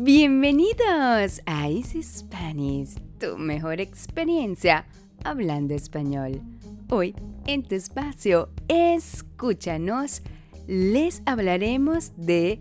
Bienvenidos 0.00 1.42
a 1.44 1.68
Easy 1.68 2.04
Spanish, 2.04 2.94
tu 3.18 3.36
mejor 3.36 3.80
experiencia 3.80 4.86
hablando 5.24 5.74
español. 5.74 6.40
Hoy, 6.88 7.16
en 7.48 7.64
tu 7.64 7.74
espacio, 7.74 8.48
escúchanos, 8.68 10.22
les 10.68 11.20
hablaremos 11.26 12.12
de 12.16 12.60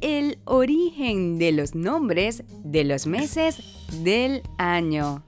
el 0.00 0.38
origen 0.46 1.38
de 1.38 1.52
los 1.52 1.74
nombres 1.74 2.42
de 2.64 2.84
los 2.84 3.06
meses 3.06 3.62
del 4.02 4.42
año. 4.56 5.22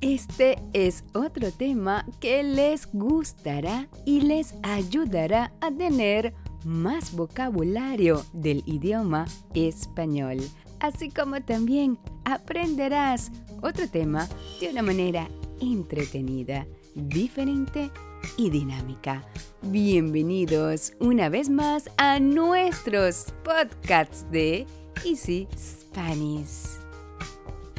Este 0.00 0.56
es 0.72 1.04
otro 1.12 1.52
tema 1.52 2.06
que 2.18 2.42
les 2.42 2.90
gustará 2.94 3.90
y 4.06 4.22
les 4.22 4.54
ayudará 4.62 5.52
a 5.60 5.70
tener 5.70 6.32
más 6.64 7.14
vocabulario 7.14 8.24
del 8.32 8.62
idioma 8.66 9.26
español, 9.54 10.38
así 10.80 11.10
como 11.10 11.40
también 11.42 11.98
aprenderás 12.24 13.30
otro 13.62 13.88
tema 13.88 14.28
de 14.60 14.70
una 14.70 14.82
manera 14.82 15.28
entretenida, 15.60 16.66
diferente 16.94 17.90
y 18.36 18.50
dinámica. 18.50 19.24
Bienvenidos 19.62 20.92
una 21.00 21.28
vez 21.28 21.48
más 21.48 21.90
a 21.96 22.18
nuestros 22.20 23.26
podcasts 23.44 24.26
de 24.30 24.66
Easy 25.04 25.48
Spanish. 25.56 26.80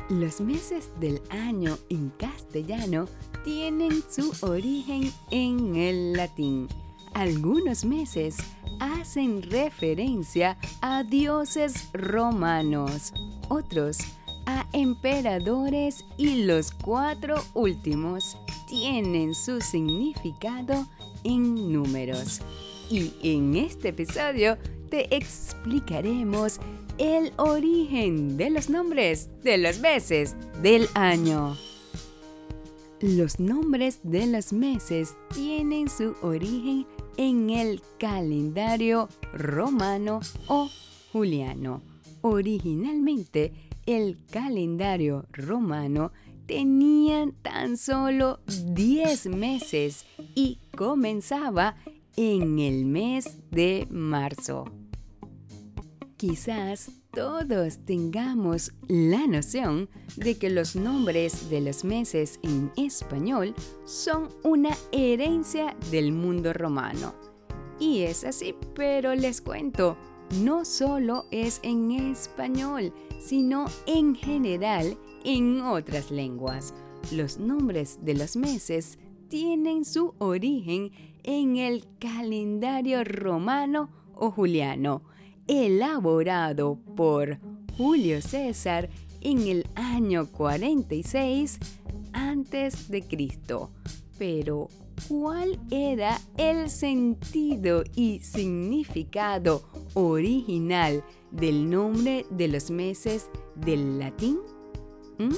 Los 0.10 0.42
meses 0.42 0.90
del 1.00 1.22
año 1.30 1.78
en 1.90 2.10
castellano 2.12 3.08
tienen 3.44 4.04
su 4.10 4.34
origen 4.46 5.12
en 5.32 5.76
el 5.76 6.14
latín. 6.14 6.68
Algunos 7.14 7.86
meses 7.86 8.38
hacen 8.84 9.42
referencia 9.44 10.58
a 10.82 11.04
dioses 11.04 11.90
romanos, 11.94 13.14
otros 13.48 13.98
a 14.46 14.68
emperadores 14.74 16.04
y 16.18 16.44
los 16.44 16.72
cuatro 16.72 17.42
últimos 17.54 18.38
tienen 18.68 19.34
su 19.36 19.62
significado 19.62 20.86
en 21.24 21.72
números. 21.72 22.42
Y 22.90 23.14
en 23.24 23.56
este 23.56 23.90
episodio 23.90 24.58
te 24.90 25.16
explicaremos 25.16 26.60
el 26.98 27.32
origen 27.38 28.36
de 28.36 28.50
los 28.50 28.70
nombres 28.70 29.30
de 29.44 29.58
los 29.60 29.80
meses 29.80 30.36
del 30.62 30.88
año. 30.94 31.56
Los 33.00 33.40
nombres 33.40 34.00
de 34.04 34.28
los 34.28 34.52
meses 34.52 35.16
tienen 35.34 35.90
su 35.90 36.16
origen 36.22 36.86
en 37.18 37.50
el 37.50 37.82
calendario 38.00 39.10
romano 39.34 40.20
o 40.48 40.70
juliano. 41.12 41.82
Originalmente, 42.22 43.54
el 43.86 44.18
calendario 44.32 45.26
romano 45.32 46.12
tenía 46.46 47.30
tan 47.42 47.78
solo 47.78 48.40
10 48.48 49.28
meses 49.28 50.06
y 50.36 50.60
comenzaba 50.76 51.76
en 52.16 52.60
el 52.60 52.86
mes 52.86 53.38
de 53.52 53.88
marzo. 53.90 54.66
Quizás 56.18 56.92
todos 57.12 57.80
tengamos 57.86 58.72
la 58.88 59.26
noción 59.28 59.90
de 60.16 60.38
que 60.38 60.50
los 60.50 60.76
nombres 60.76 61.50
de 61.50 61.60
los 61.60 61.84
meses 61.84 62.40
en 62.44 62.72
español 62.78 63.54
son 63.84 64.30
una 64.44 64.78
herencia 64.92 65.76
del 65.92 66.12
mundo 66.12 66.54
romano. 66.54 67.14
Y 67.80 68.02
es 68.02 68.24
así, 68.24 68.56
pero 68.76 69.16
les 69.16 69.42
cuento, 69.42 69.98
no 70.42 70.66
solo 70.66 71.26
es 71.32 71.60
en 71.64 71.92
español, 71.92 72.94
sino 73.20 73.66
en 73.88 74.16
general 74.16 74.96
en 75.26 75.62
otras 75.62 76.12
lenguas. 76.12 76.74
Los 77.12 77.38
nombres 77.38 78.00
de 78.02 78.14
los 78.14 78.36
meses 78.36 79.00
tienen 79.30 79.84
su 79.84 80.14
origen 80.20 80.92
en 81.24 81.58
el 81.58 81.86
calendario 82.00 83.04
romano 83.04 83.90
o 84.16 84.30
juliano 84.30 85.02
elaborado 85.48 86.78
por 86.96 87.40
Julio 87.78 88.22
César 88.22 88.90
en 89.22 89.48
el 89.48 89.66
año 89.76 90.28
46 90.32 91.60
antes 92.12 92.90
de 92.90 93.02
Cristo. 93.02 93.72
Pero, 94.18 94.70
¿cuál 95.08 95.60
era 95.72 96.20
el 96.38 96.70
sentido 96.70 97.84
y 97.96 98.20
significado 98.20 99.64
original 99.96 101.04
del 101.32 101.70
nombre 101.70 102.26
de 102.30 102.48
los 102.48 102.70
meses 102.70 103.30
del 103.56 104.00
latín? 104.00 104.38
¿Mm? 105.18 105.34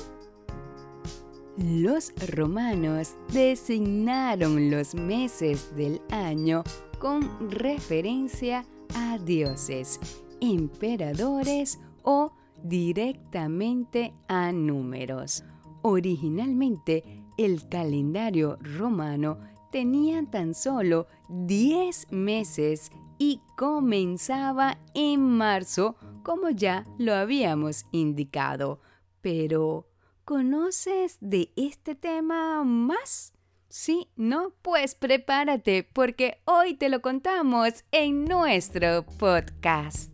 Los 1.58 2.12
romanos 2.36 3.14
designaron 3.32 4.70
los 4.70 4.94
meses 4.94 5.74
del 5.78 6.02
año 6.12 6.64
con 7.00 7.50
referencia 7.50 8.60
a 8.60 8.75
dioses, 9.26 10.00
emperadores 10.42 11.80
o 12.04 12.32
directamente 12.64 14.14
a 14.28 14.52
números. 14.52 15.44
Originalmente, 15.82 17.24
el 17.38 17.68
calendario 17.68 18.58
romano 18.62 19.38
tenía 19.72 20.24
tan 20.30 20.54
solo 20.54 21.08
10 21.30 22.12
meses 22.12 22.92
y 23.18 23.42
comenzaba 23.58 24.78
en 24.94 25.22
marzo, 25.22 25.96
como 26.24 26.50
ya 26.50 26.88
lo 26.98 27.14
habíamos 27.14 27.86
indicado. 27.92 28.80
Pero, 29.22 29.88
¿conoces 30.24 31.18
de 31.22 31.52
este 31.56 31.96
tema 31.96 32.64
más? 32.64 33.35
Sí, 33.78 34.08
¿no? 34.16 34.54
Pues 34.62 34.96
prepárate 34.96 35.84
porque 35.84 36.38
hoy 36.46 36.76
te 36.76 36.88
lo 36.88 37.02
contamos 37.02 37.84
en 37.92 38.24
nuestro 38.24 39.06
podcast. 39.06 40.14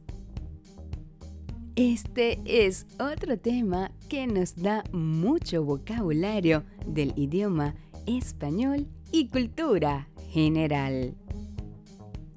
Este 1.75 2.39
es 2.43 2.87
otro 2.99 3.37
tema 3.37 3.91
que 4.09 4.25
nos 4.25 4.55
da 4.55 4.83
mucho 4.91 5.63
vocabulario 5.63 6.63
del 6.87 7.13
idioma 7.15 7.75
español 8.07 8.87
y 9.11 9.27
cultura 9.27 10.09
general. 10.31 11.13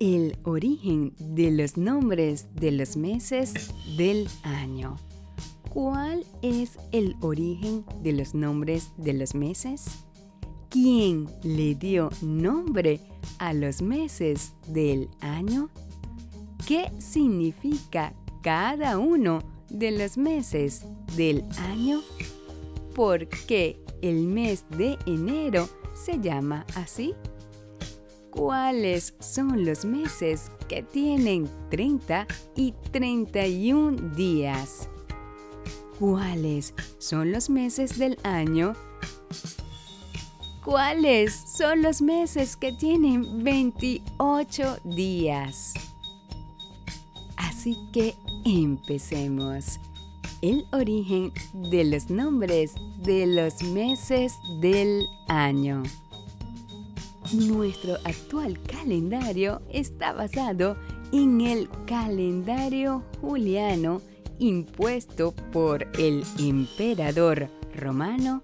El 0.01 0.37
origen 0.43 1.15
de 1.19 1.53
los 1.53 1.79
nombres 1.79 2.55
de 2.55 2.71
los 2.71 2.99
meses 2.99 3.73
del 3.97 4.29
año. 4.43 4.97
¿Cuál 5.71 6.27
es 6.43 6.79
el 6.93 7.17
origen 7.23 7.87
de 8.03 8.12
los 8.12 8.35
nombres 8.35 8.93
de 8.99 9.15
los 9.15 9.35
meses? 9.35 10.05
¿Quién 10.75 11.29
le 11.45 11.77
dio 11.77 12.11
nombre 12.21 13.01
a 13.39 13.53
los 13.53 13.81
meses 13.81 14.55
del 14.67 15.09
año? 15.21 15.71
¿Qué 16.67 16.91
significa 16.99 18.12
cada 18.43 18.99
uno 18.99 19.39
de 19.71 19.93
los 19.93 20.19
meses 20.19 20.85
del 21.17 21.45
año? 21.71 22.03
¿Por 22.93 23.29
qué 23.29 23.79
el 24.03 24.27
mes 24.27 24.65
de 24.71 24.99
enero 25.07 25.69
se 25.95 26.19
llama 26.19 26.67
así? 26.75 27.15
¿Cuáles 28.31 29.15
son 29.21 29.65
los 29.65 29.85
meses 29.85 30.51
que 30.67 30.83
tienen 30.83 31.49
30 31.71 32.27
y 32.56 32.75
31 32.91 34.12
días? 34.17 34.89
¿Cuáles 36.01 36.75
son 36.99 37.31
los 37.31 37.49
meses 37.49 37.97
del 37.97 38.19
año 38.25 38.73
¿Cuáles 40.64 41.34
son 41.34 41.82
los 41.82 42.00
meses 42.00 42.56
que 42.56 42.72
tienen 42.72 43.44
28 43.44 44.78
días? 44.84 45.75
Así 47.36 47.76
que 47.93 48.14
empecemos. 48.46 49.78
El 50.40 50.64
origen 50.72 51.32
de 51.52 51.84
los 51.84 52.08
nombres 52.08 52.72
de 53.02 53.26
los 53.26 53.62
meses 53.62 54.32
del 54.62 55.06
año. 55.28 55.82
Nuestro 57.34 57.96
actual 58.05 58.58
calendario 58.62 59.60
está 59.69 60.14
basado 60.14 60.78
en 61.12 61.43
el 61.43 61.69
calendario 61.87 63.02
juliano 63.20 64.00
impuesto 64.38 65.34
por 65.52 65.87
el 65.99 66.25
emperador 66.38 67.50
romano 67.75 68.43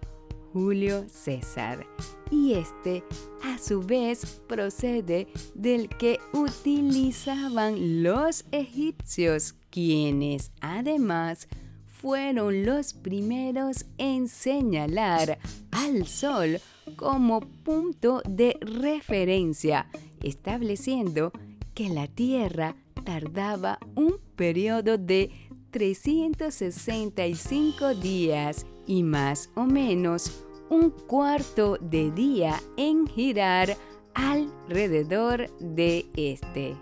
Julio 0.53 1.09
César. 1.09 1.87
Y 2.31 2.53
este, 2.55 3.03
a 3.43 3.59
su 3.59 3.83
vez, 3.83 4.41
procede 4.47 5.27
del 5.55 5.89
que 5.89 6.21
utilizaban 6.33 8.03
los 8.03 8.47
egipcios, 8.53 9.55
quienes 9.71 10.53
además 10.61 11.49
fueron 11.87 12.65
los 12.65 12.95
primeros 12.95 13.85
en 13.99 14.29
señalar 14.29 15.39
al 15.71 16.07
sol 16.07 16.61
como 16.97 17.41
punto 17.41 18.23
de 18.29 18.57
referencia, 18.61 19.91
estableciendo 20.23 21.31
que 21.75 21.91
la 21.91 22.07
Tierra 22.07 22.77
tardaba 23.05 23.81
un 23.97 24.21
periodo 24.37 24.97
de 24.99 25.33
365 25.71 27.95
días 27.95 28.67
y 28.91 29.05
más 29.05 29.51
o 29.55 29.67
menos 29.67 30.43
un 30.69 30.91
cuarto 30.91 31.79
de 31.81 32.11
día 32.11 32.61
en 32.77 33.07
girar 33.07 33.77
alrededor 34.15 35.49
de 35.61 36.07
este. 36.17 36.75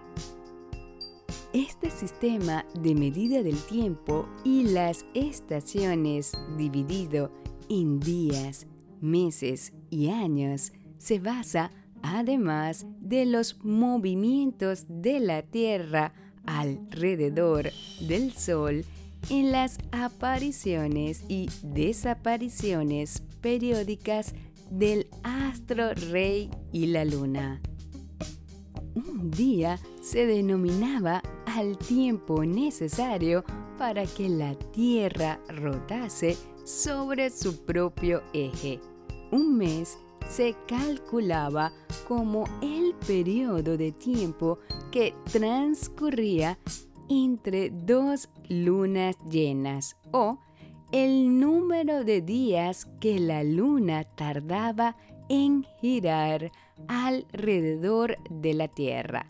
Este 1.52 1.90
sistema 1.90 2.64
de 2.80 2.94
medida 2.94 3.42
del 3.42 3.58
tiempo 3.58 4.26
y 4.42 4.62
las 4.62 5.04
estaciones 5.12 6.32
dividido 6.56 7.30
en 7.68 8.00
días, 8.00 8.66
meses 9.02 9.74
y 9.90 10.08
años 10.08 10.72
se 10.96 11.18
basa 11.18 11.70
además 12.00 12.86
de 13.00 13.26
los 13.26 13.62
movimientos 13.62 14.86
de 14.88 15.20
la 15.20 15.42
Tierra 15.42 16.14
alrededor 16.46 17.70
del 18.00 18.32
Sol 18.32 18.86
en 19.30 19.52
las 19.52 19.78
apariciones 19.92 21.22
y 21.28 21.48
desapariciones 21.62 23.22
periódicas 23.40 24.34
del 24.70 25.08
astro 25.22 25.94
rey 26.10 26.50
y 26.72 26.86
la 26.86 27.04
luna. 27.04 27.60
Un 28.94 29.30
día 29.30 29.78
se 30.02 30.26
denominaba 30.26 31.22
al 31.46 31.78
tiempo 31.78 32.44
necesario 32.44 33.44
para 33.78 34.04
que 34.06 34.28
la 34.28 34.54
Tierra 34.54 35.40
rotase 35.48 36.36
sobre 36.64 37.30
su 37.30 37.64
propio 37.64 38.22
eje. 38.32 38.80
Un 39.30 39.56
mes 39.56 39.98
se 40.28 40.54
calculaba 40.66 41.72
como 42.06 42.44
el 42.62 42.94
periodo 43.06 43.76
de 43.76 43.92
tiempo 43.92 44.58
que 44.90 45.14
transcurría 45.30 46.58
entre 47.08 47.70
dos 47.70 48.28
lunas 48.48 49.16
llenas 49.30 49.96
o 50.12 50.38
el 50.92 51.38
número 51.38 52.04
de 52.04 52.22
días 52.22 52.88
que 53.00 53.18
la 53.18 53.44
luna 53.44 54.04
tardaba 54.04 54.96
en 55.28 55.64
girar 55.80 56.50
alrededor 56.86 58.16
de 58.30 58.54
la 58.54 58.68
Tierra, 58.68 59.26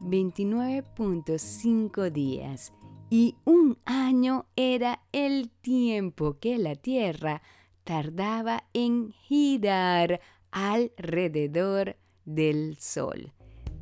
29.5 0.00 2.10
días, 2.10 2.72
y 3.10 3.36
un 3.44 3.76
año 3.84 4.46
era 4.56 5.02
el 5.12 5.50
tiempo 5.50 6.38
que 6.38 6.56
la 6.58 6.74
Tierra 6.74 7.42
tardaba 7.84 8.64
en 8.72 9.12
girar 9.12 10.20
alrededor 10.50 11.98
del 12.24 12.78
Sol. 12.78 13.34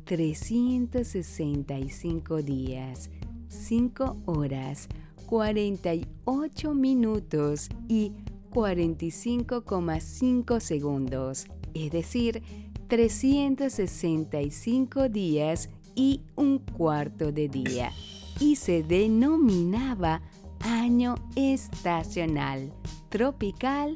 365 0.05 2.41
días, 2.41 3.09
5 3.53 4.23
horas, 4.25 4.89
48 5.27 6.73
minutos 6.73 7.69
y 7.87 8.11
45,5 8.51 10.59
segundos, 10.59 11.45
es 11.73 11.91
decir, 11.91 12.43
365 12.87 15.07
días 15.09 15.69
y 15.95 16.21
un 16.35 16.59
cuarto 16.59 17.31
de 17.31 17.47
día, 17.47 17.93
y 18.39 18.57
se 18.57 18.83
denominaba 18.83 20.21
año 20.59 21.15
estacional, 21.35 22.71
tropical 23.09 23.95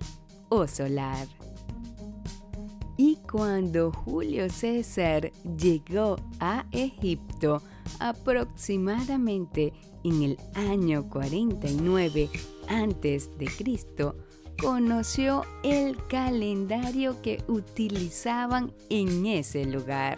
o 0.49 0.65
solar. 0.67 1.27
Y 2.97 3.17
cuando 3.29 3.91
Julio 3.91 4.49
César 4.49 5.31
llegó 5.57 6.17
a 6.39 6.65
Egipto 6.71 7.61
aproximadamente 7.99 9.71
en 10.03 10.23
el 10.23 10.37
año 10.55 11.07
49 11.07 12.29
antes 12.67 13.29
de 13.37 13.45
Cristo, 13.45 14.15
conoció 14.59 15.43
el 15.63 15.97
calendario 16.07 17.21
que 17.21 17.43
utilizaban 17.47 18.73
en 18.89 19.27
ese 19.27 19.65
lugar 19.65 20.17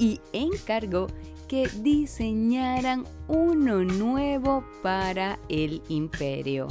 y 0.00 0.20
encargó 0.32 1.06
que 1.46 1.68
diseñaran 1.82 3.04
uno 3.28 3.84
nuevo 3.84 4.64
para 4.82 5.38
el 5.48 5.82
imperio. 5.88 6.66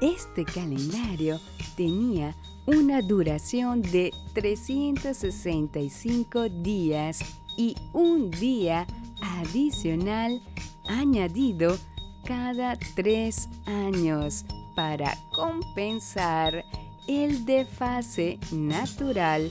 Este 0.00 0.44
calendario 0.44 1.40
tenía 1.76 2.36
una 2.68 3.00
duración 3.00 3.80
de 3.80 4.12
365 4.34 6.50
días 6.50 7.20
y 7.56 7.74
un 7.94 8.30
día 8.30 8.86
adicional 9.22 10.42
añadido 10.86 11.78
cada 12.26 12.76
tres 12.94 13.48
años 13.64 14.44
para 14.76 15.16
compensar 15.34 16.62
el 17.06 17.46
desfase 17.46 18.38
natural 18.52 19.50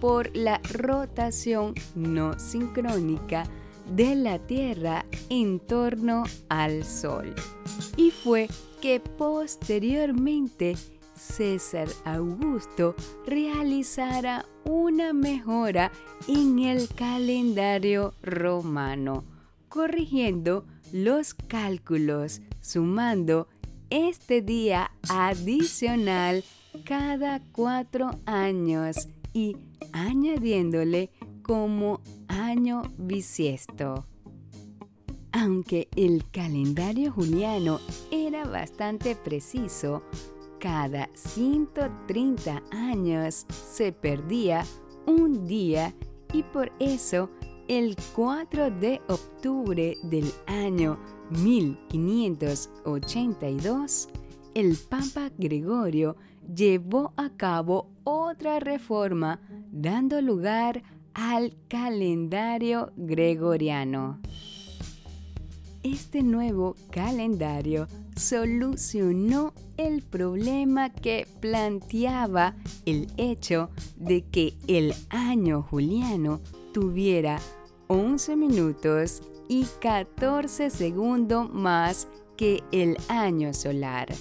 por 0.00 0.36
la 0.36 0.60
rotación 0.72 1.72
no 1.94 2.36
sincrónica 2.36 3.44
de 3.94 4.16
la 4.16 4.40
Tierra 4.40 5.06
en 5.30 5.60
torno 5.60 6.24
al 6.48 6.82
Sol. 6.82 7.32
Y 7.96 8.10
fue 8.10 8.48
que 8.80 8.98
posteriormente 8.98 10.74
César 11.16 11.88
Augusto 12.04 12.94
realizara 13.26 14.44
una 14.64 15.12
mejora 15.12 15.90
en 16.28 16.58
el 16.58 16.88
calendario 16.88 18.14
romano, 18.22 19.24
corrigiendo 19.68 20.64
los 20.92 21.34
cálculos, 21.34 22.40
sumando 22.60 23.48
este 23.90 24.42
día 24.42 24.90
adicional 25.08 26.44
cada 26.84 27.40
cuatro 27.52 28.10
años 28.26 29.08
y 29.32 29.56
añadiéndole 29.92 31.10
como 31.42 32.00
año 32.28 32.82
bisiesto. 32.98 34.06
Aunque 35.32 35.88
el 35.94 36.24
calendario 36.30 37.12
juliano 37.12 37.78
era 38.10 38.44
bastante 38.44 39.14
preciso, 39.14 40.02
cada 40.58 41.08
130 41.14 42.62
años 42.70 43.46
se 43.48 43.92
perdía 43.92 44.64
un 45.06 45.46
día 45.46 45.94
y 46.32 46.42
por 46.42 46.72
eso 46.78 47.30
el 47.68 47.96
4 48.14 48.70
de 48.70 49.00
octubre 49.08 49.96
del 50.04 50.32
año 50.46 50.98
1582, 51.30 54.08
el 54.54 54.78
Papa 54.88 55.32
Gregorio 55.36 56.14
llevó 56.54 57.12
a 57.16 57.30
cabo 57.30 57.90
otra 58.04 58.60
reforma 58.60 59.40
dando 59.72 60.20
lugar 60.20 60.84
al 61.14 61.56
calendario 61.68 62.92
gregoriano. 62.96 64.20
Este 65.86 66.24
nuevo 66.24 66.74
calendario 66.90 67.86
solucionó 68.16 69.54
el 69.76 70.02
problema 70.02 70.90
que 70.90 71.28
planteaba 71.38 72.56
el 72.86 73.06
hecho 73.16 73.70
de 73.94 74.22
que 74.22 74.54
el 74.66 74.94
año 75.10 75.62
juliano 75.62 76.40
tuviera 76.74 77.38
11 77.86 78.34
minutos 78.34 79.22
y 79.48 79.64
14 79.80 80.70
segundos 80.70 81.52
más 81.52 82.08
que 82.36 82.64
el 82.72 82.96
año 83.06 83.54
solar. 83.54 84.12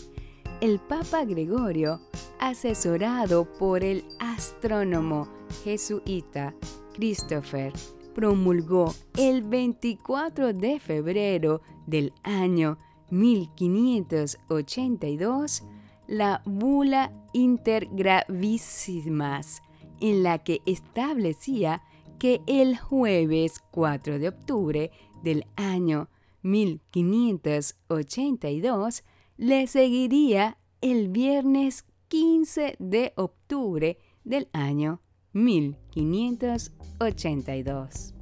El 0.61 0.77
Papa 0.77 1.25
Gregorio, 1.25 1.99
asesorado 2.37 3.45
por 3.57 3.83
el 3.83 4.05
astrónomo 4.19 5.27
jesuita 5.63 6.53
Christopher, 6.93 7.73
promulgó 8.15 8.95
el 9.17 9.43
24 9.43 10.53
de 10.53 10.79
febrero 10.79 11.61
del 11.85 12.13
año 12.23 12.79
1582 13.11 15.63
la 16.07 16.41
Bula 16.45 17.11
Intergravísimas, 17.33 19.61
en 19.99 20.23
la 20.23 20.37
que 20.39 20.61
establecía 20.65 21.83
que 22.17 22.41
el 22.47 22.77
jueves 22.77 23.61
4 23.71 24.17
de 24.19 24.29
octubre 24.29 24.89
del 25.23 25.45
año 25.55 26.09
1582 26.43 29.03
le 29.37 29.67
seguiría 29.67 30.57
el 30.81 31.09
viernes 31.09 31.85
15 32.07 32.77
de 32.79 33.11
octubre 33.15 33.97
del 34.23 34.47
año 34.53 35.01
1582. 35.35 38.15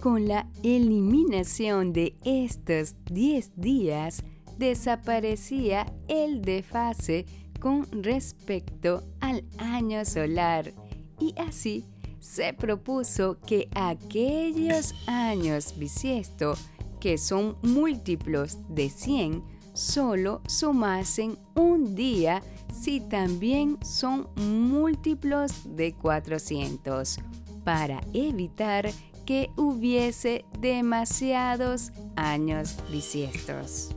Con 0.00 0.28
la 0.28 0.46
eliminación 0.62 1.94
de 1.94 2.14
estos 2.24 2.94
10 3.10 3.52
días, 3.56 4.22
desaparecía 4.58 5.92
el 6.08 6.42
desfase 6.42 7.24
con 7.60 7.86
respecto 8.02 9.02
al 9.20 9.44
año 9.58 10.04
solar 10.04 10.72
y 11.18 11.34
así 11.38 11.84
se 12.20 12.52
propuso 12.52 13.38
que 13.46 13.70
aquellos 13.74 14.94
años 15.06 15.74
bisiesto 15.78 16.52
que 17.00 17.16
son 17.18 17.56
múltiplos 17.62 18.58
de 18.68 18.90
100, 18.90 19.42
solo 19.76 20.40
sumasen 20.48 21.38
un 21.54 21.94
día 21.94 22.42
si 22.72 23.00
también 23.00 23.78
son 23.84 24.28
múltiplos 24.36 25.52
de 25.76 25.92
400, 25.94 27.18
para 27.64 28.00
evitar 28.12 28.90
que 29.26 29.50
hubiese 29.56 30.44
demasiados 30.60 31.92
años 32.16 32.76
bisiestos. 32.90 33.90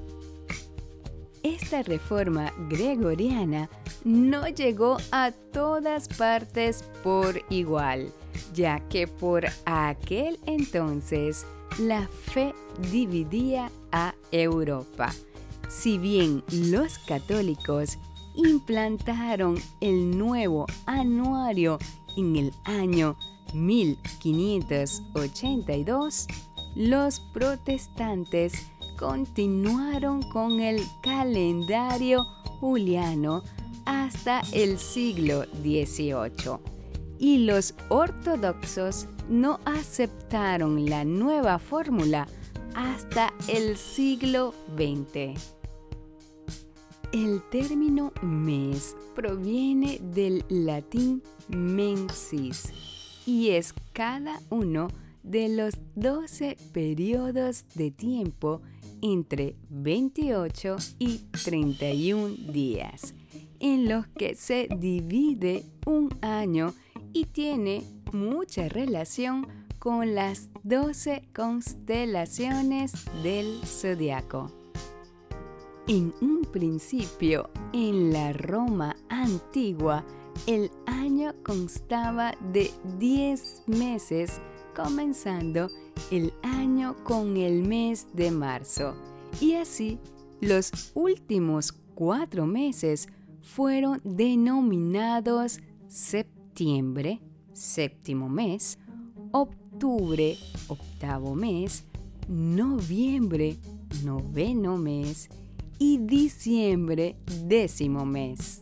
Esta 1.44 1.84
reforma 1.84 2.52
gregoriana 2.68 3.70
no 4.04 4.48
llegó 4.48 4.98
a 5.12 5.32
todas 5.32 6.08
partes 6.08 6.84
por 7.04 7.42
igual, 7.50 8.12
ya 8.54 8.80
que 8.90 9.08
por 9.08 9.46
aquel 9.66 10.40
entonces 10.46 11.46
la 11.78 12.08
fe 12.08 12.54
dividía 12.92 13.72
a 13.92 14.16
Europa. 14.32 15.14
Si 15.70 15.98
bien 16.00 16.44
los 16.52 16.98
católicos 16.98 18.00
implantaron 18.34 19.60
el 19.82 20.18
nuevo 20.18 20.66
anuario 20.88 21.78
en 22.18 22.38
el 22.38 22.52
año 22.64 23.16
1582, 23.54 26.28
los 26.76 27.20
protestantes 27.20 28.66
continuaron 28.98 30.24
con 30.32 30.60
el 30.60 30.82
calendario 31.04 32.26
juliano 32.60 33.44
hasta 33.86 34.42
el 34.52 34.80
siglo 34.80 35.44
XVIII 35.62 36.58
y 37.20 37.46
los 37.46 37.76
ortodoxos 37.90 39.08
no 39.30 39.60
aceptaron 39.66 40.90
la 40.90 41.06
nueva 41.06 41.60
fórmula 41.60 42.28
hasta 42.74 43.32
el 43.48 43.78
siglo 43.78 44.56
XX. 44.76 45.59
El 47.12 47.42
término 47.50 48.14
mes 48.22 48.96
proviene 49.16 50.00
del 50.00 50.46
latín 50.48 51.24
mensis 51.48 52.72
y 53.26 53.50
es 53.50 53.74
cada 53.94 54.40
uno 54.52 54.90
de 55.24 55.50
los 55.50 55.74
12 55.96 56.58
periodos 56.72 57.66
de 57.74 57.90
tiempo 57.90 58.62
entre 59.02 59.56
28 59.70 60.76
y 61.00 61.18
31 61.44 62.36
días, 62.54 63.16
en 63.60 63.90
los 63.90 64.06
que 64.10 64.36
se 64.36 64.68
divide 64.78 65.66
un 65.88 66.10
año 66.22 66.76
y 67.12 67.26
tiene 67.26 67.82
mucha 68.14 68.70
relación 68.70 69.48
con 69.80 70.14
las 70.14 70.50
12 70.64 71.24
constelaciones 71.34 72.94
del 73.24 73.62
zodiaco. 73.66 74.59
En 75.88 76.14
un 76.22 76.42
principio, 76.52 77.50
en 77.74 78.14
la 78.14 78.34
Roma 78.34 78.96
antigua, 79.10 80.06
el 80.46 80.70
año 80.86 81.34
constaba 81.44 82.36
de 82.54 82.72
10 83.00 83.64
meses, 83.68 84.40
comenzando 84.76 85.68
el 86.12 86.32
año 86.44 86.96
con 87.04 87.38
el 87.38 87.64
mes 87.64 88.08
de 88.14 88.32
marzo. 88.32 88.96
Y 89.42 89.56
así, 89.56 90.00
los 90.42 90.92
últimos 90.94 91.72
cuatro 91.96 92.46
meses 92.46 93.10
fueron 93.42 94.00
denominados 94.04 95.60
septiembre, 95.88 97.20
séptimo 97.52 98.30
mes, 98.30 98.78
octubre, 99.32 100.38
octavo 100.68 101.36
mes, 101.36 101.86
noviembre, 102.28 103.58
noveno 104.04 104.78
mes 104.78 105.30
y 105.80 105.98
diciembre, 105.98 107.16
décimo 107.46 108.06
mes. 108.06 108.62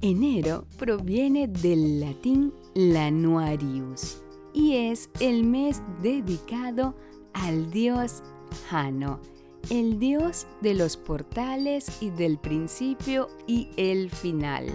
Enero 0.00 0.64
proviene 0.78 1.48
del 1.48 2.00
latín 2.00 2.54
lanuarius 2.74 4.22
y 4.54 4.76
es 4.76 5.10
el 5.18 5.44
mes 5.44 5.82
dedicado 6.00 6.94
al 7.34 7.70
dios 7.70 8.22
Jano, 8.70 9.20
el 9.70 9.98
dios 9.98 10.46
de 10.60 10.74
los 10.74 10.96
portales 10.96 12.00
y 12.00 12.10
del 12.10 12.38
principio 12.38 13.28
y 13.46 13.68
el 13.76 14.10
final. 14.10 14.66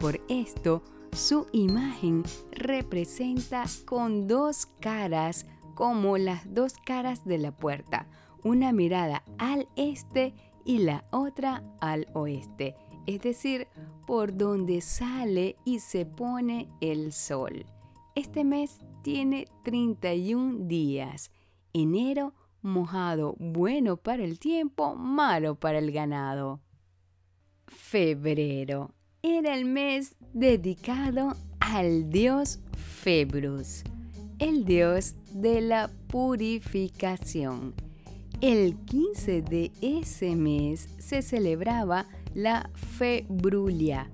Por 0.00 0.20
esto, 0.28 0.82
su 1.12 1.46
imagen 1.52 2.24
representa 2.50 3.64
con 3.84 4.26
dos 4.26 4.66
caras 4.80 5.46
como 5.74 6.18
las 6.18 6.52
dos 6.52 6.74
caras 6.84 7.24
de 7.24 7.38
la 7.38 7.56
puerta, 7.56 8.08
una 8.44 8.72
mirada 8.72 9.24
al 9.38 9.68
este 9.76 10.34
y 10.64 10.78
la 10.78 11.04
otra 11.10 11.64
al 11.80 12.06
oeste 12.14 12.76
es 13.06 13.20
decir, 13.20 13.68
por 14.06 14.36
donde 14.36 14.80
sale 14.80 15.56
y 15.64 15.80
se 15.80 16.06
pone 16.06 16.68
el 16.80 17.12
sol. 17.12 17.66
Este 18.14 18.44
mes 18.44 18.80
tiene 19.02 19.46
31 19.64 20.66
días. 20.66 21.30
Enero 21.72 22.34
mojado, 22.62 23.34
bueno 23.38 23.96
para 23.96 24.24
el 24.24 24.38
tiempo, 24.38 24.94
malo 24.94 25.56
para 25.56 25.78
el 25.78 25.92
ganado. 25.92 26.60
Febrero 27.66 28.92
era 29.22 29.54
el 29.54 29.64
mes 29.64 30.16
dedicado 30.32 31.34
al 31.60 32.10
dios 32.10 32.60
Februs, 32.76 33.82
el 34.38 34.64
dios 34.64 35.14
de 35.32 35.60
la 35.60 35.90
purificación. 36.08 37.74
El 38.40 38.76
15 38.84 39.42
de 39.42 39.72
ese 39.80 40.36
mes 40.36 40.88
se 40.98 41.22
celebraba 41.22 42.06
la 42.34 42.70
Februlia, 42.74 44.10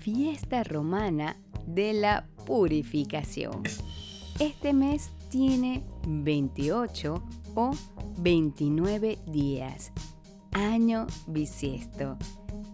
fiesta 0.00 0.64
romana 0.64 1.36
de 1.66 1.92
la 1.92 2.26
purificación. 2.46 3.62
Este 4.38 4.72
mes 4.72 5.10
tiene 5.30 5.84
28 6.06 7.22
o 7.54 7.70
29 8.18 9.18
días, 9.26 9.92
año 10.52 11.06
bisiesto. 11.26 12.18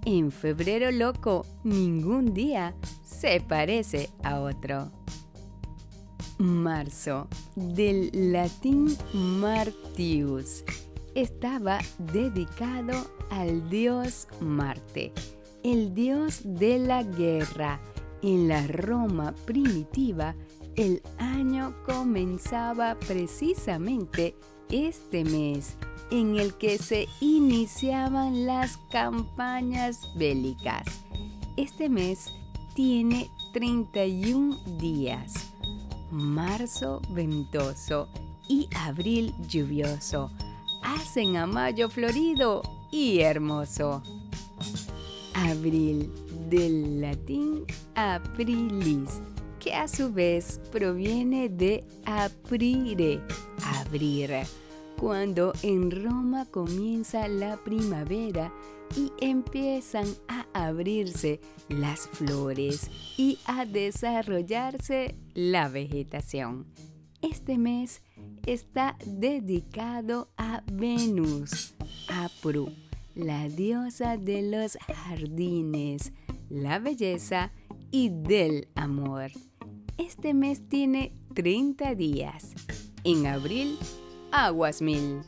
En 0.04 0.30
febrero 0.30 0.90
loco, 0.90 1.44
ningún 1.64 2.32
día 2.32 2.74
se 3.04 3.40
parece 3.40 4.08
a 4.22 4.40
otro. 4.40 4.90
Marzo, 6.38 7.28
del 7.54 8.10
latín 8.32 8.96
Martius, 9.14 10.64
estaba 11.16 11.78
dedicado 11.98 12.92
al 13.30 13.70
dios 13.70 14.28
Marte, 14.40 15.12
el 15.64 15.94
dios 15.94 16.42
de 16.44 16.78
la 16.78 17.02
guerra. 17.02 17.80
En 18.22 18.48
la 18.48 18.66
Roma 18.66 19.34
primitiva, 19.46 20.34
el 20.74 21.02
año 21.18 21.74
comenzaba 21.86 22.96
precisamente 23.06 24.36
este 24.70 25.24
mes 25.24 25.76
en 26.10 26.38
el 26.38 26.54
que 26.54 26.76
se 26.78 27.08
iniciaban 27.20 28.46
las 28.46 28.76
campañas 28.90 30.00
bélicas. 30.16 30.86
Este 31.56 31.88
mes 31.88 32.30
tiene 32.74 33.30
31 33.54 34.56
días, 34.78 35.52
marzo 36.10 37.00
ventoso 37.10 38.08
y 38.48 38.68
abril 38.74 39.34
lluvioso. 39.48 40.30
Hacen 40.86 41.36
a 41.36 41.48
mayo 41.48 41.90
florido 41.90 42.62
y 42.92 43.18
hermoso. 43.18 44.04
Abril, 45.34 46.12
del 46.48 47.00
latín 47.00 47.64
aprilis, 47.96 49.20
que 49.58 49.74
a 49.74 49.88
su 49.88 50.12
vez 50.12 50.60
proviene 50.70 51.48
de 51.48 51.84
aprire, 52.04 53.20
abrir, 53.80 54.30
cuando 54.96 55.52
en 55.64 55.90
Roma 55.90 56.46
comienza 56.52 57.26
la 57.26 57.56
primavera 57.56 58.52
y 58.96 59.10
empiezan 59.20 60.06
a 60.28 60.46
abrirse 60.68 61.40
las 61.68 62.06
flores 62.06 62.88
y 63.16 63.40
a 63.44 63.64
desarrollarse 63.66 65.16
la 65.34 65.68
vegetación. 65.68 66.64
Este 67.28 67.58
mes 67.58 68.02
está 68.46 68.96
dedicado 69.04 70.28
a 70.36 70.62
Venus, 70.70 71.74
Apru, 72.08 72.72
la 73.16 73.48
diosa 73.48 74.16
de 74.16 74.42
los 74.42 74.78
jardines, 74.86 76.12
la 76.48 76.78
belleza 76.78 77.50
y 77.90 78.10
del 78.10 78.68
amor. 78.76 79.32
Este 79.98 80.34
mes 80.34 80.68
tiene 80.68 81.12
30 81.34 81.96
días. 81.96 82.52
En 83.02 83.26
abril, 83.26 83.76
aguas 84.30 84.80
mil. 84.80 85.20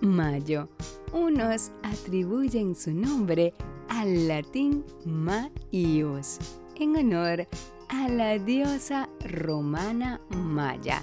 Mayo. 0.00 0.70
Unos 1.12 1.70
atribuyen 1.82 2.74
su 2.74 2.94
nombre 2.94 3.52
al 3.90 4.26
latín 4.26 4.84
Maius, 5.04 6.38
en 6.76 6.96
honor 6.96 7.46
a 7.88 8.08
la 8.08 8.38
diosa 8.38 9.08
romana 9.24 10.20
Maya 10.30 11.02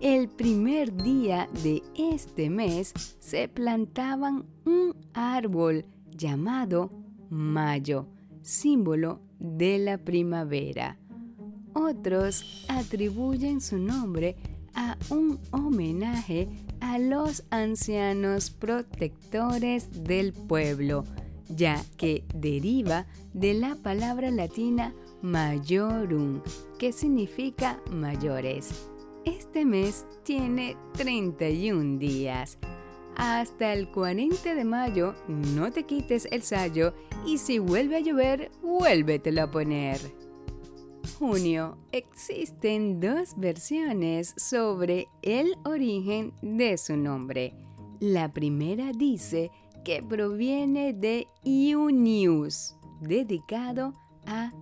el 0.00 0.28
primer 0.28 0.96
día 0.96 1.46
de 1.62 1.82
este 1.94 2.48
mes 2.48 2.94
se 3.18 3.48
plantaban 3.48 4.46
un 4.64 4.96
árbol 5.12 5.84
llamado 6.10 6.90
Mayo, 7.28 8.06
símbolo 8.40 9.20
de 9.38 9.78
la 9.78 9.98
primavera. 9.98 10.96
Otros 11.74 12.64
atribuyen 12.68 13.60
su 13.60 13.78
nombre 13.78 14.36
a 14.74 14.96
un 15.10 15.38
homenaje 15.50 16.48
a 16.80 16.98
los 16.98 17.44
ancianos 17.50 18.50
protectores 18.50 20.04
del 20.04 20.32
pueblo, 20.32 21.04
ya 21.50 21.84
que 21.98 22.24
deriva 22.34 23.06
de 23.34 23.52
la 23.52 23.76
palabra 23.76 24.30
latina 24.30 24.94
majorum, 25.22 26.40
que 26.78 26.92
significa 26.92 27.80
mayores. 27.90 28.88
Este 29.24 29.64
mes 29.64 30.06
tiene 30.24 30.76
31 30.94 31.98
días. 31.98 32.58
Hasta 33.16 33.72
el 33.74 33.90
40 33.90 34.54
de 34.54 34.64
mayo 34.64 35.14
no 35.28 35.70
te 35.70 35.84
quites 35.84 36.26
el 36.30 36.42
sayo 36.42 36.94
y 37.26 37.38
si 37.38 37.58
vuelve 37.58 37.96
a 37.96 38.00
llover, 38.00 38.50
vuélvetelo 38.62 39.42
a 39.42 39.50
poner. 39.50 40.00
Junio 41.18 41.76
existen 41.92 42.98
dos 42.98 43.34
versiones 43.36 44.32
sobre 44.38 45.08
el 45.20 45.54
origen 45.64 46.32
de 46.40 46.78
su 46.78 46.96
nombre. 46.96 47.52
La 48.00 48.32
primera 48.32 48.92
dice 48.92 49.50
que 49.84 50.02
proviene 50.02 50.94
de 50.94 51.26
Iunius, 51.44 52.74
dedicado 53.02 53.92
a 54.26 54.52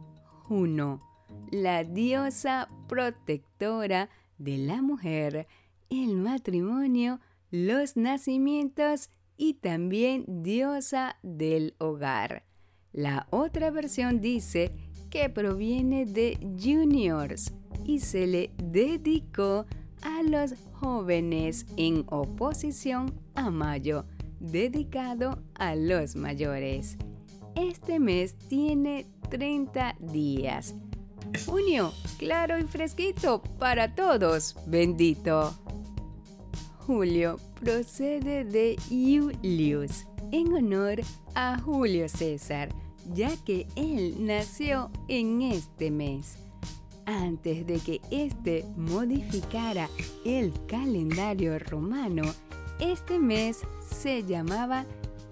Juno, 0.49 1.03
la 1.51 1.85
diosa 1.85 2.71
protectora 2.89 4.09
de 4.39 4.57
la 4.57 4.81
mujer, 4.81 5.47
el 5.91 6.17
matrimonio, 6.17 7.21
los 7.51 7.99
nacimientos 7.99 9.11
y 9.37 9.55
también 9.55 10.25
diosa 10.43 11.17
del 11.23 11.75
hogar. 11.77 12.45
La 12.93 13.27
otra 13.29 13.71
versión 13.71 14.23
dice 14.23 14.73
que 15.11 15.29
proviene 15.29 16.07
de 16.07 16.39
juniors 16.59 17.53
y 17.85 18.01
se 18.01 18.27
le 18.27 18.51
dedicó 18.57 19.67
a 20.01 20.23
los 20.23 20.55
jóvenes 20.73 21.67
en 21.77 22.07
oposición 22.09 23.13
a 23.35 23.51
mayo, 23.51 24.07
dedicado 24.41 25.43
a 25.55 25.75
los 25.75 26.17
mayores. 26.17 26.97
Este 27.55 27.99
mes 27.99 28.37
tiene 28.49 29.07
30 29.31 29.97
días. 30.01 30.75
Junio, 31.47 31.93
claro 32.19 32.59
y 32.59 32.65
fresquito 32.65 33.43
para 33.59 33.95
todos, 33.95 34.57
bendito. 34.67 35.55
Julio 36.87 37.39
procede 37.61 38.45
de 38.45 38.77
Iulius, 38.89 40.07
en 40.33 40.55
honor 40.55 41.01
a 41.35 41.59
Julio 41.59 42.09
César, 42.09 42.71
ya 43.13 43.31
que 43.45 43.67
él 43.77 44.15
nació 44.19 44.91
en 45.09 45.43
este 45.43 45.91
mes. 45.91 46.39
Antes 47.05 47.67
de 47.67 47.79
que 47.79 48.01
éste 48.11 48.65
modificara 48.77 49.89
el 50.25 50.53
calendario 50.67 51.59
romano, 51.59 52.23
este 52.81 53.19
mes 53.19 53.61
se 53.91 54.23
llamaba 54.25 54.85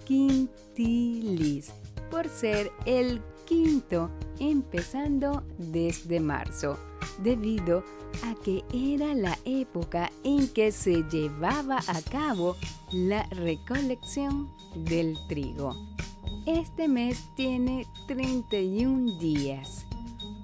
Quintilis, 0.05 1.71
por 2.09 2.27
ser 2.27 2.71
el 2.85 3.21
quinto 3.47 4.11
empezando 4.39 5.43
desde 5.57 6.19
marzo, 6.19 6.77
debido 7.23 7.83
a 8.23 8.35
que 8.43 8.63
era 8.73 9.15
la 9.15 9.37
época 9.45 10.11
en 10.23 10.47
que 10.49 10.71
se 10.71 11.03
llevaba 11.09 11.79
a 11.87 12.01
cabo 12.01 12.55
la 12.91 13.23
recolección 13.27 14.49
del 14.75 15.17
trigo. 15.27 15.75
Este 16.45 16.87
mes 16.87 17.23
tiene 17.35 17.87
31 18.07 19.17
días. 19.19 19.85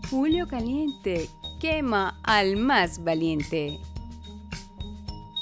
Julio 0.10 0.48
caliente 0.48 1.30
quema 1.60 2.20
al 2.24 2.58
más 2.58 3.04
valiente. 3.04 3.80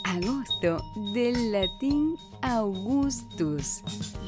Agosto 0.03 0.83
del 1.13 1.51
latín 1.51 2.15
Augustus 2.41 3.81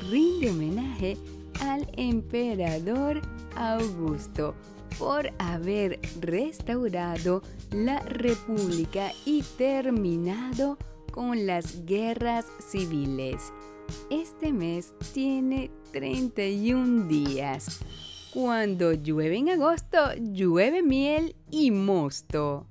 rinde 0.10 0.52
homenaje 0.52 1.18
al 1.62 1.88
emperador 1.98 3.22
Augusto 3.56 4.56
por 4.98 5.32
haber 5.40 6.00
restaurado 6.20 7.42
la 7.72 8.00
república 8.02 9.12
y 9.26 9.44
terminado 9.58 10.78
con 11.12 11.46
las 11.46 11.86
guerras 11.86 12.46
civiles. 12.60 13.52
Este 14.10 14.54
mes 14.54 14.94
tiene 15.14 15.72
31 15.92 17.08
días. 17.08 17.80
Cuando 18.34 18.94
llueve 18.94 19.38
en 19.38 19.50
agosto, 19.50 20.00
llueve 20.16 20.82
miel 20.82 21.36
y 21.52 21.70
mosto. 21.72 22.68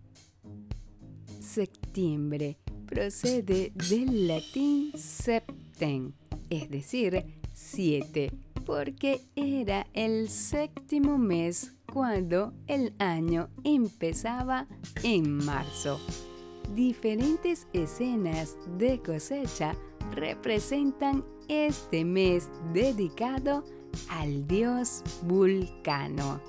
Septiembre 1.40 2.58
procede 2.86 3.72
del 3.74 4.26
latín 4.26 4.92
septem, 4.96 6.12
es 6.50 6.68
decir, 6.68 7.24
siete 7.52 8.32
porque 8.64 9.22
era 9.36 9.86
el 9.92 10.28
séptimo 10.28 11.18
mes 11.18 11.72
cuando 11.92 12.52
el 12.66 12.94
año 12.98 13.48
empezaba 13.64 14.66
en 15.02 15.44
marzo. 15.44 16.00
Diferentes 16.74 17.66
escenas 17.72 18.56
de 18.78 19.00
cosecha 19.00 19.74
representan 20.14 21.24
este 21.48 22.04
mes 22.04 22.48
dedicado 22.72 23.64
al 24.08 24.46
dios 24.46 25.02
Vulcano. 25.22 26.40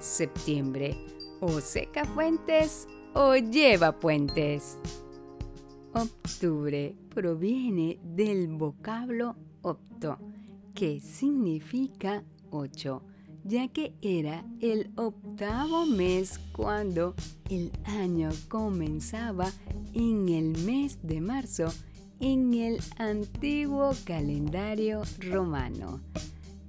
Septiembre 0.00 0.96
o 1.40 1.60
seca 1.60 2.04
fuentes 2.04 2.88
o 3.14 3.36
lleva 3.36 3.98
puentes. 3.98 4.78
Octubre 5.92 6.94
proviene 7.14 7.98
del 8.02 8.48
vocablo 8.48 9.36
opto 9.62 10.18
que 10.78 11.00
significa 11.00 12.22
ocho, 12.52 13.02
ya 13.42 13.66
que 13.66 13.94
era 14.00 14.44
el 14.60 14.92
octavo 14.94 15.84
mes 15.86 16.38
cuando 16.52 17.16
el 17.50 17.72
año 17.84 18.30
comenzaba 18.46 19.50
en 19.92 20.28
el 20.28 20.56
mes 20.64 21.00
de 21.02 21.20
marzo 21.20 21.66
en 22.20 22.54
el 22.54 22.78
antiguo 22.96 23.90
calendario 24.04 25.02
romano. 25.18 26.00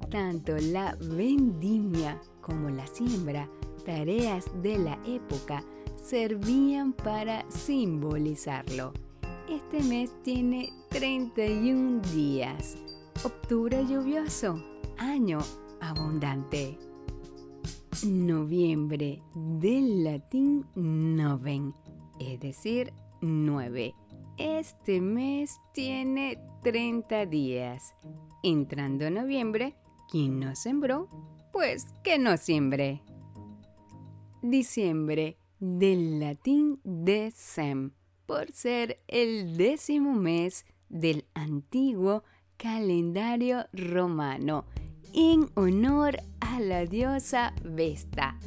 Tanto 0.10 0.58
la 0.58 0.98
vendimia 1.00 2.19
como 2.41 2.72
la 2.72 2.88
siembra, 2.88 3.48
tareas 3.86 4.45
de 4.63 4.80
la 4.80 4.98
época, 5.06 5.63
servían 6.04 6.93
para 6.93 7.45
simbolizarlo. 7.52 8.91
Este 9.48 9.84
mes 9.84 10.10
tiene 10.24 10.74
31 10.89 12.02
días 12.12 12.76
Octubre 13.21 13.86
lluvioso, 13.86 14.63
año 14.97 15.39
abundante. 15.82 16.77
Noviembre 18.08 19.21
del 19.36 20.05
latín 20.05 20.65
noven, 20.73 21.73
es 22.17 22.39
decir, 22.39 22.93
nueve. 23.19 23.93
Este 24.38 25.01
mes 25.01 25.60
tiene 25.73 26.39
30 26.63 27.25
días. 27.25 27.93
Entrando 28.41 29.12
noviembre, 29.12 29.75
quien 30.10 30.39
no 30.39 30.55
sembró, 30.55 31.10
pues 31.51 31.88
que 32.05 32.17
no 32.19 32.38
siembre. 32.38 33.01
Diciembre 34.41 35.38
del 35.60 36.21
latín 36.21 36.79
decem, 36.86 37.91
por 38.25 38.49
ser 38.53 39.01
el 39.10 39.58
décimo 39.58 40.13
mes 40.13 40.65
del 40.88 41.25
antiguo 41.34 42.23
calendario 42.60 43.65
romano 43.72 44.65
en 45.13 45.50
honor 45.56 46.17
a 46.41 46.60
la 46.60 46.86
diosa 46.86 47.54
Vesta, 47.63 48.38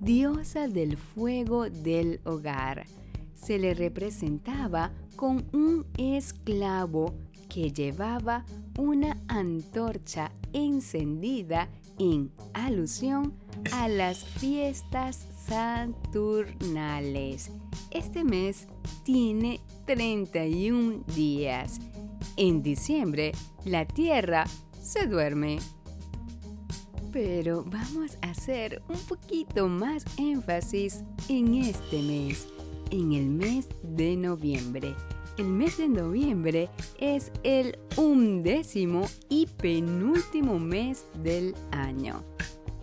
diosa 0.00 0.68
del 0.68 0.96
fuego 0.96 1.68
del 1.68 2.22
hogar. 2.24 2.86
Se 3.34 3.58
le 3.58 3.74
representaba 3.74 4.92
con 5.16 5.44
un 5.52 5.84
esclavo 5.98 7.14
que 7.50 7.70
llevaba 7.70 8.46
una 8.78 9.18
antorcha 9.28 10.32
encendida 10.54 11.68
en 11.98 12.32
alusión 12.54 13.34
a 13.72 13.88
las 13.88 14.24
fiestas 14.24 15.28
saturnales. 15.46 17.50
Este 17.90 18.24
mes 18.24 18.66
tiene 19.04 19.60
31 19.84 21.04
días 21.14 21.80
en 22.38 22.62
diciembre, 22.62 23.32
la 23.64 23.84
Tierra 23.84 24.44
se 24.80 25.06
duerme. 25.06 25.58
Pero 27.12 27.64
vamos 27.64 28.16
a 28.22 28.30
hacer 28.30 28.82
un 28.88 28.98
poquito 29.00 29.68
más 29.68 30.04
énfasis 30.18 31.02
en 31.28 31.54
este 31.54 32.00
mes, 32.02 32.46
en 32.90 33.12
el 33.12 33.28
mes 33.28 33.68
de 33.82 34.16
noviembre. 34.16 34.94
El 35.36 35.46
mes 35.46 35.78
de 35.78 35.88
noviembre 35.88 36.68
es 36.98 37.30
el 37.42 37.78
undécimo 37.96 39.06
y 39.28 39.46
penúltimo 39.46 40.58
mes 40.58 41.06
del 41.22 41.54
año. 41.70 42.22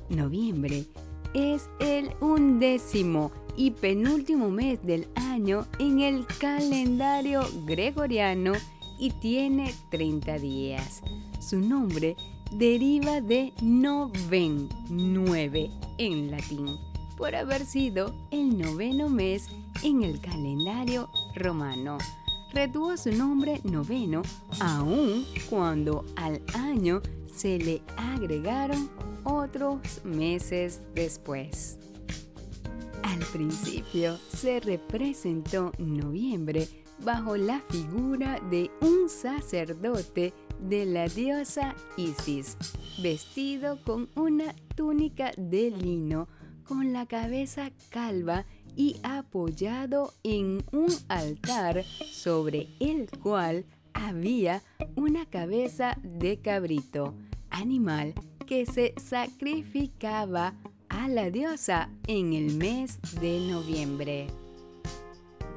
Noviembre 0.10 0.86
es 1.34 1.70
el 1.80 2.12
undécimo 2.22 3.32
y 3.58 3.72
penúltimo 3.72 4.50
mes 4.50 4.86
del 4.86 5.08
año 5.16 5.66
en 5.80 6.00
el 6.00 6.26
calendario 6.40 7.42
gregoriano 7.66 8.54
y 8.98 9.12
tiene 9.12 9.74
30 9.90 10.40
días. 10.40 11.02
Su 11.40 11.60
nombre 11.60 12.16
deriva 12.52 13.22
de 13.22 13.54
noven, 13.62 14.70
nueve 14.90 15.70
en 15.98 16.32
latín, 16.32 16.68
por 17.18 17.36
haber 17.36 17.66
sido 17.66 18.14
el 18.32 18.58
noveno 18.58 19.10
mes 19.10 19.48
en 19.84 20.04
el 20.04 20.20
calendario 20.22 21.10
romano. 21.36 21.98
Retuvo 22.54 22.96
su 22.96 23.12
nombre 23.12 23.60
noveno 23.64 24.22
aun 24.62 25.26
cuando 25.50 26.06
al 26.16 26.42
año 26.54 27.02
se 27.36 27.58
le 27.60 27.82
agregaron 27.98 28.90
otros 29.24 30.06
meses 30.06 30.82
después. 30.94 31.78
Al 33.04 33.20
principio 33.34 34.18
se 34.18 34.60
representó 34.62 35.72
noviembre 35.78 36.85
bajo 37.04 37.38
la 37.38 37.62
figura 37.70 38.40
de 38.50 38.72
un 38.82 39.10
sacerdote 39.10 40.34
de 40.60 40.86
la 40.86 41.08
diosa 41.08 41.76
Isis, 41.98 42.58
vestido 43.02 43.80
con 43.84 44.10
una 44.16 44.56
túnica 44.76 45.32
de 45.38 45.72
lino, 45.72 46.28
con 46.64 46.94
la 46.94 47.06
cabeza 47.06 47.72
calva 47.90 48.46
y 48.76 48.98
apoyado 49.04 50.14
en 50.24 50.64
un 50.72 50.90
altar 51.08 51.84
sobre 51.84 52.68
el 52.80 53.10
cual 53.22 53.66
había 53.94 54.64
una 54.96 55.26
cabeza 55.26 55.98
de 56.04 56.38
cabrito, 56.38 57.14
animal 57.50 58.14
que 58.46 58.66
se 58.66 58.94
sacrificaba 58.98 60.54
a 60.90 61.08
la 61.08 61.30
diosa 61.30 61.90
en 62.08 62.34
el 62.34 62.56
mes 62.56 63.00
de 63.20 63.40
noviembre. 63.40 64.45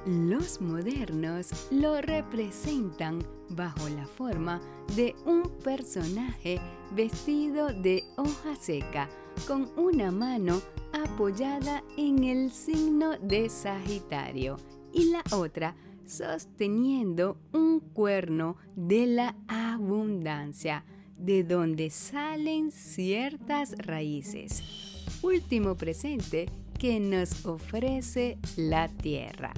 Los 0.07 0.61
modernos 0.61 1.51
lo 1.71 2.01
representan 2.01 3.23
bajo 3.51 3.89
la 3.89 4.07
forma 4.07 4.61
de 4.97 5.15
un 5.27 5.43
personaje 5.63 6.61
vestido 6.93 7.69
de 7.69 8.05
hoja 8.17 8.57
seca 8.59 9.09
con 9.47 9.69
una 9.77 10.11
mano 10.11 10.61
apoyada 10.93 11.83
en 11.97 12.25
el 12.25 12.51
signo 12.53 13.19
de 13.19 13.49
Sagitario 13.49 14.57
y 14.93 15.11
la 15.11 15.23
otra 15.33 15.75
sosteniendo 16.07 17.37
un 17.53 17.81
cuerno 17.81 18.57
de 18.75 19.07
la 19.07 19.37
abundancia, 19.47 20.85
de 21.19 21.45
donde 21.45 21.91
salen 21.91 22.71
ciertas 22.71 23.77
raíces. 23.77 24.63
Último 25.23 25.77
presente 25.77 26.49
que 26.79 27.01
nos 27.01 27.45
ofrece 27.45 28.39
la 28.57 28.89
tierra. 28.89 29.53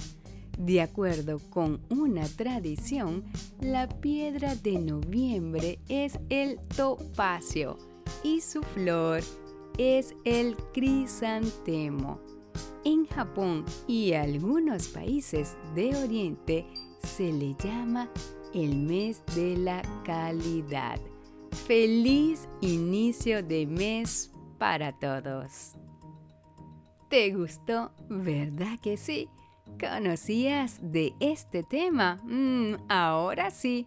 De 0.60 0.82
acuerdo 0.82 1.38
con 1.48 1.80
una 1.88 2.28
tradición, 2.28 3.24
la 3.60 3.88
piedra 3.88 4.54
de 4.56 4.78
noviembre 4.78 5.78
es 5.88 6.18
el 6.28 6.60
topacio 6.76 7.78
y 8.22 8.42
su 8.42 8.62
flor 8.62 9.22
es 9.78 10.14
el 10.26 10.54
crisantemo. 10.74 12.20
En 12.84 13.06
Japón 13.06 13.64
y 13.88 14.12
algunos 14.12 14.88
países 14.88 15.56
de 15.74 15.96
Oriente 15.96 16.66
se 17.04 17.32
le 17.32 17.56
llama 17.64 18.10
el 18.52 18.76
mes 18.76 19.22
de 19.34 19.56
la 19.56 19.80
calidad. 20.04 21.00
Feliz 21.66 22.46
inicio 22.60 23.42
de 23.42 23.66
mes 23.66 24.30
para 24.58 24.92
todos. 24.92 25.72
¿Te 27.08 27.32
gustó? 27.34 27.92
¿Verdad 28.10 28.78
que 28.82 28.98
sí? 28.98 29.26
¿Conocías 29.78 30.78
de 30.82 31.14
este 31.20 31.62
tema? 31.62 32.20
Mm, 32.24 32.76
ahora 32.88 33.50
sí. 33.50 33.86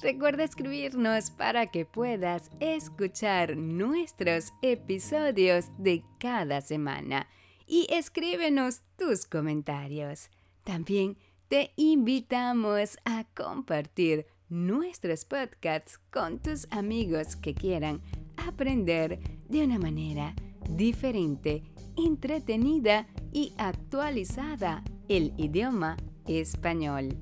Recuerda 0.00 0.44
escribirnos 0.44 1.30
para 1.30 1.66
que 1.66 1.84
puedas 1.84 2.50
escuchar 2.60 3.56
nuestros 3.56 4.52
episodios 4.62 5.66
de 5.78 6.04
cada 6.18 6.60
semana 6.60 7.28
y 7.66 7.86
escríbenos 7.90 8.82
tus 8.96 9.26
comentarios. 9.26 10.30
También 10.64 11.16
te 11.48 11.72
invitamos 11.76 12.98
a 13.04 13.24
compartir 13.34 14.26
nuestros 14.48 15.24
podcasts 15.24 15.98
con 16.10 16.38
tus 16.40 16.66
amigos 16.70 17.36
que 17.36 17.54
quieran 17.54 18.00
aprender 18.36 19.18
de 19.48 19.64
una 19.64 19.78
manera 19.78 20.34
diferente, 20.68 21.62
entretenida 21.96 23.06
y 23.32 23.52
actualizada 23.58 24.82
el 25.08 25.32
idioma 25.36 25.96
español. 26.26 27.18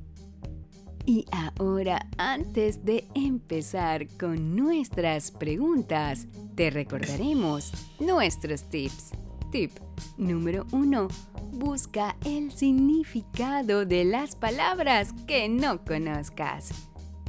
Y 1.07 1.27
ahora, 1.33 2.09
antes 2.17 2.85
de 2.85 3.07
empezar 3.15 4.09
con 4.19 4.57
nuestras 4.57 5.31
preguntas, 5.31 6.27
te 6.55 6.71
recordaremos 6.71 7.73
nuestros 8.01 8.71
tips. 8.71 9.11
Tip 9.51 9.73
número 10.17 10.67
1. 10.73 11.09
Busca 11.53 12.17
el 12.25 12.51
significado 12.53 13.85
de 13.85 14.05
las 14.05 14.35
palabras 14.35 15.13
que 15.27 15.49
no 15.49 15.85
conozcas. 15.85 16.71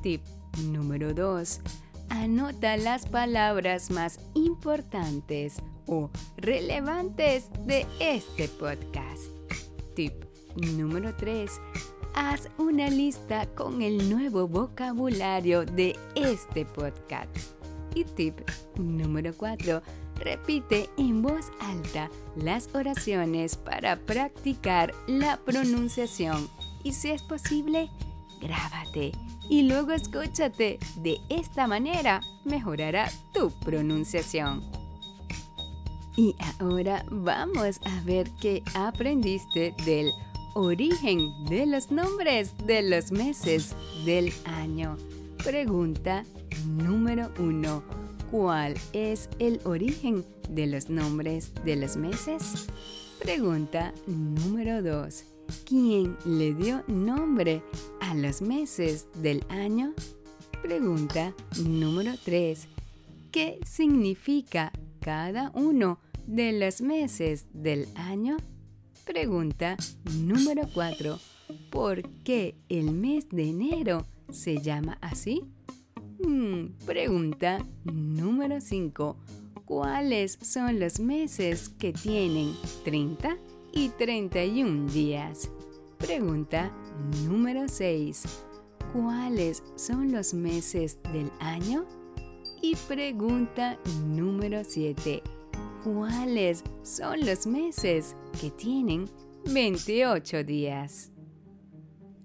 Tip 0.02 0.22
número 0.72 1.14
2. 1.14 1.60
Anota 2.10 2.78
las 2.78 3.08
palabras 3.08 3.90
más 3.92 4.20
importantes 4.34 5.62
o 5.86 6.10
relevantes 6.38 7.50
de 7.66 7.86
este 8.00 8.48
podcast. 8.48 9.24
Tip 9.96 10.14
número 10.56 11.16
3 11.16 11.52
haz 12.16 12.50
una 12.58 12.90
lista 12.90 13.46
con 13.56 13.82
el 13.82 14.10
nuevo 14.10 14.48
vocabulario 14.48 15.66
de 15.66 15.96
este 16.16 16.66
podcast. 16.66 17.30
Y 17.94 18.04
tip 18.06 18.40
número 18.78 19.34
4. 19.36 19.82
Repite 20.18 20.90
en 20.98 21.22
voz 21.22 21.52
alta 21.60 22.10
las 22.38 22.74
oraciones 22.74 23.58
para 23.58 23.98
practicar 23.98 24.94
la 25.08 25.38
pronunciación 25.38 26.50
y 26.84 26.94
si 26.94 27.12
es 27.12 27.22
posible, 27.24 27.90
grábate 28.40 29.12
y 29.50 29.64
luego 29.64 29.92
escúchate. 29.92 30.80
De 30.98 31.18
esta 31.30 31.68
manera 31.68 32.22
mejorará 32.44 33.10
tu 33.34 33.52
pronunciación. 33.62 34.64
Y 36.18 36.36
ahora 36.60 37.06
vamos 37.12 37.80
a 37.86 38.02
ver 38.06 38.30
qué 38.40 38.64
aprendiste 38.74 39.74
del 39.86 40.10
origen 40.54 41.20
de 41.50 41.66
los 41.66 41.92
nombres 41.92 42.54
de 42.66 42.82
los 42.82 43.12
meses 43.12 43.76
del 44.06 44.32
año. 44.46 44.96
Pregunta 45.44 46.24
número 46.66 47.32
uno. 47.38 47.84
¿Cuál 48.32 48.76
es 48.94 49.30
el 49.40 49.60
origen 49.66 50.26
de 50.50 50.68
los 50.68 50.90
nombres 50.90 51.52
de 51.66 51.76
los 51.76 51.98
meses? 51.98 52.68
Pregunta 53.22 53.94
número 54.08 54.82
dos. 54.82 55.26
¿Quién 55.66 56.18
le 56.26 56.54
dio 56.54 56.84
nombre 56.88 57.62
a 58.16 58.18
los 58.18 58.42
meses 58.42 59.08
del 59.16 59.44
año? 59.50 59.94
Pregunta 60.62 61.34
número 61.62 62.14
3. 62.24 62.68
¿Qué 63.32 63.60
significa 63.66 64.72
cada 65.02 65.52
uno 65.54 66.00
de 66.26 66.54
los 66.54 66.80
meses 66.82 67.46
del 67.54 67.88
año? 67.96 68.38
Pregunta 69.06 69.76
número 70.22 70.64
4. 70.74 71.20
¿Por 71.70 72.08
qué 72.24 72.56
el 72.70 72.94
mes 72.94 73.28
de 73.30 73.50
enero 73.50 74.06
se 74.32 74.62
llama 74.62 74.98
así? 75.02 75.44
Hmm, 76.26 76.68
pregunta 76.86 77.66
número 77.84 78.62
5. 78.62 79.18
¿Cuáles 79.66 80.40
son 80.42 80.80
los 80.80 81.00
meses 81.02 81.68
que 81.68 81.92
tienen 81.92 82.54
30 82.86 83.36
y 83.74 83.90
31 83.90 84.90
días? 84.92 85.50
Pregunta 85.98 86.72
número 87.26 87.68
6. 87.68 88.24
¿Cuáles 88.94 89.64
son 89.76 90.12
los 90.12 90.34
meses 90.34 91.00
del 91.12 91.32
año? 91.40 91.86
Y 92.62 92.76
pregunta 92.88 93.78
número 94.08 94.64
7. 94.64 95.22
¿Cuáles 95.84 96.64
son 96.84 97.26
los 97.26 97.46
meses 97.46 98.16
que 98.40 98.52
tienen 98.52 99.10
28 99.52 100.44
días? 100.44 101.12